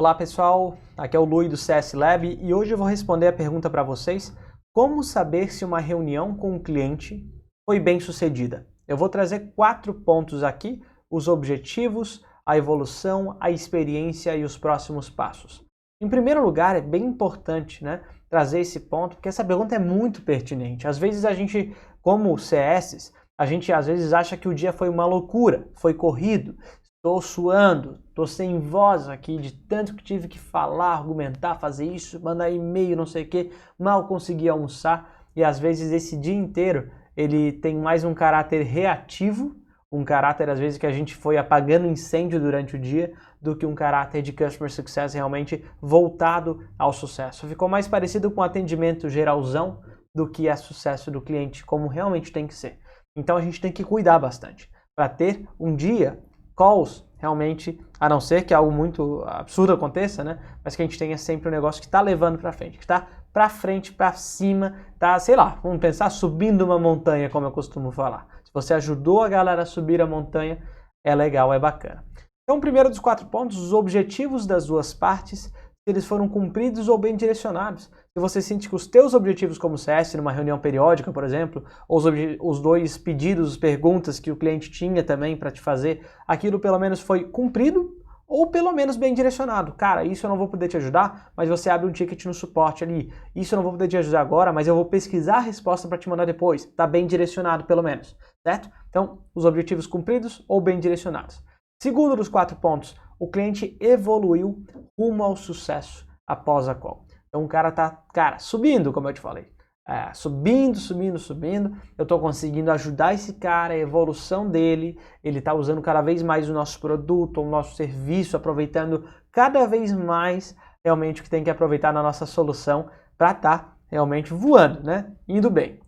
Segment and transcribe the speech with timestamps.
[0.00, 3.32] Olá pessoal, aqui é o Lui do CS Lab e hoje eu vou responder a
[3.34, 4.34] pergunta para vocês:
[4.72, 7.22] como saber se uma reunião com o cliente
[7.68, 8.66] foi bem sucedida?
[8.88, 15.10] Eu vou trazer quatro pontos aqui: os objetivos, a evolução, a experiência e os próximos
[15.10, 15.62] passos.
[16.00, 20.22] Em primeiro lugar, é bem importante né, trazer esse ponto, porque essa pergunta é muito
[20.22, 20.88] pertinente.
[20.88, 24.88] Às vezes a gente, como CS, a gente às vezes acha que o dia foi
[24.88, 26.56] uma loucura, foi corrido,
[27.02, 32.20] Estou suando, estou sem voz aqui de tanto que tive que falar, argumentar, fazer isso,
[32.20, 36.90] mandar e-mail, não sei o que, mal consegui almoçar e às vezes esse dia inteiro
[37.16, 39.56] ele tem mais um caráter reativo,
[39.90, 43.64] um caráter às vezes que a gente foi apagando incêndio durante o dia, do que
[43.64, 47.48] um caráter de customer success realmente voltado ao sucesso.
[47.48, 49.80] Ficou mais parecido com atendimento geralzão
[50.14, 52.78] do que a sucesso do cliente, como realmente tem que ser.
[53.16, 56.22] Então a gente tem que cuidar bastante para ter um dia
[56.60, 60.38] calls, realmente, a não ser que algo muito absurdo aconteça, né?
[60.62, 63.06] Mas que a gente tenha sempre um negócio que está levando para frente, que está
[63.32, 67.90] para frente, para cima, tá, sei lá, vamos pensar subindo uma montanha, como eu costumo
[67.90, 68.26] falar.
[68.44, 70.58] Se você ajudou a galera a subir a montanha,
[71.02, 72.04] é legal, é bacana.
[72.42, 75.50] Então, primeiro dos quatro pontos, os objetivos das duas partes
[75.90, 77.84] eles foram cumpridos ou bem direcionados.
[77.84, 81.98] Se você sente que os teus objetivos como CS, numa reunião periódica, por exemplo, ou
[81.98, 82.04] os,
[82.40, 87.00] os dois pedidos, perguntas que o cliente tinha também para te fazer, aquilo pelo menos
[87.00, 89.72] foi cumprido ou pelo menos bem direcionado.
[89.72, 92.84] Cara, isso eu não vou poder te ajudar, mas você abre um ticket no suporte
[92.84, 93.12] ali.
[93.34, 95.98] Isso eu não vou poder te ajudar agora, mas eu vou pesquisar a resposta para
[95.98, 96.62] te mandar depois.
[96.62, 98.70] Está bem direcionado pelo menos, certo?
[98.88, 101.42] Então, os objetivos cumpridos ou bem direcionados.
[101.82, 104.64] Segundo dos quatro pontos, o cliente evoluiu
[104.98, 107.04] rumo ao sucesso após a call.
[107.28, 109.52] Então o cara tá, cara, subindo, como eu te falei.
[109.86, 111.76] É, subindo, subindo, subindo.
[111.98, 114.98] Eu estou conseguindo ajudar esse cara, a evolução dele.
[115.22, 119.92] Ele está usando cada vez mais o nosso produto, o nosso serviço, aproveitando cada vez
[119.92, 124.82] mais realmente o que tem que aproveitar na nossa solução para estar tá realmente voando,
[124.82, 125.12] né?
[125.28, 125.80] Indo bem.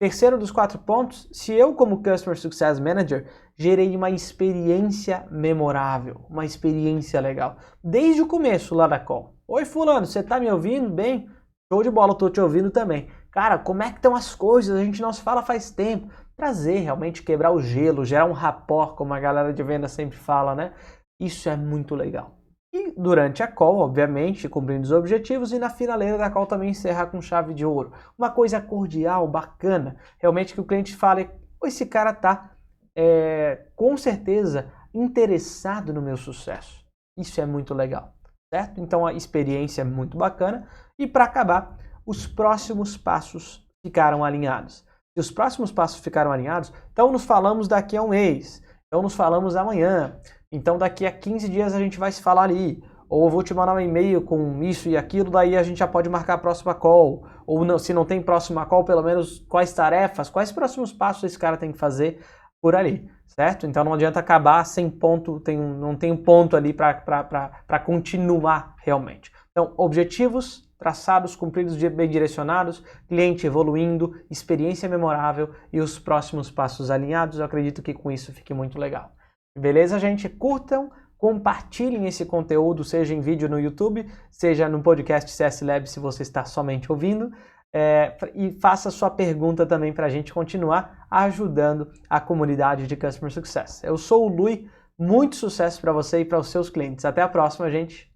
[0.00, 3.26] Terceiro dos quatro pontos, se eu como Customer Success Manager
[3.56, 9.34] gerei uma experiência memorável, uma experiência legal, desde o começo lá da call.
[9.48, 11.28] Oi fulano, você tá me ouvindo bem?
[11.72, 13.08] Show de bola, tô te ouvindo também.
[13.32, 14.78] Cara, como é que estão as coisas?
[14.78, 16.06] A gente não se fala faz tempo.
[16.36, 20.54] Prazer realmente quebrar o gelo, gerar um rapport, como a galera de venda sempre fala,
[20.54, 20.72] né?
[21.20, 22.37] Isso é muito legal.
[22.72, 27.06] E durante a call, obviamente, cumprindo os objetivos, e na finaleira da call também encerrar
[27.06, 27.92] com chave de ouro.
[28.16, 31.30] Uma coisa cordial, bacana, realmente que o cliente fale,
[31.64, 32.52] esse cara tá
[32.94, 36.84] é, com certeza interessado no meu sucesso.
[37.16, 38.14] Isso é muito legal,
[38.52, 38.80] certo?
[38.80, 40.68] Então a experiência é muito bacana.
[40.98, 44.84] E para acabar, os próximos passos ficaram alinhados.
[45.14, 49.14] Se os próximos passos ficaram alinhados, então nos falamos daqui a um mês, então nos
[49.14, 50.20] falamos amanhã.
[50.50, 52.82] Então daqui a 15 dias a gente vai se falar ali.
[53.08, 55.88] Ou eu vou te mandar um e-mail com isso e aquilo, daí a gente já
[55.88, 57.26] pode marcar a próxima call.
[57.46, 61.38] Ou não, se não tem próxima call, pelo menos quais tarefas, quais próximos passos esse
[61.38, 62.20] cara tem que fazer
[62.60, 63.66] por ali, certo?
[63.66, 69.32] Então não adianta acabar sem ponto, tem, não tem um ponto ali para continuar realmente.
[69.52, 77.38] Então, objetivos traçados, cumpridos, bem direcionados, cliente evoluindo, experiência memorável e os próximos passos alinhados.
[77.38, 79.12] Eu acredito que com isso fique muito legal.
[79.56, 80.28] Beleza, gente?
[80.28, 85.98] Curtam, compartilhem esse conteúdo, seja em vídeo no YouTube, seja no podcast CS Lab se
[86.00, 87.30] você está somente ouvindo.
[87.72, 93.30] É, e faça sua pergunta também para a gente continuar ajudando a comunidade de Customer
[93.30, 93.82] Success.
[93.84, 97.04] Eu sou o Lui, muito sucesso para você e para os seus clientes.
[97.04, 98.10] Até a próxima, gente.